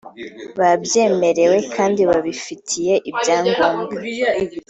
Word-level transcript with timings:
babyemerewe 0.59 1.57
kandi 1.75 2.01
babifitiye 2.09 2.93
ibyangombwa 3.09 3.95